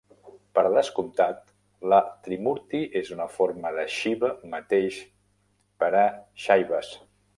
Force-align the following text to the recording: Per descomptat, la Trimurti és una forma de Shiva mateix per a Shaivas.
Per 0.59 0.61
descomptat, 0.75 1.43
la 1.91 1.99
Trimurti 2.27 2.81
és 3.01 3.11
una 3.17 3.27
forma 3.35 3.73
de 3.77 3.85
Shiva 3.97 4.31
mateix 4.55 4.99
per 5.85 5.93
a 6.05 6.07
Shaivas. 6.47 6.91